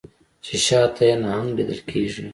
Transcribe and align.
چې 0.45 0.55
شا 0.65 0.81
ته 0.93 1.01
یې 1.09 1.15
نهنګ 1.21 1.49
لیدل 1.57 1.79
کیږي 1.89 2.25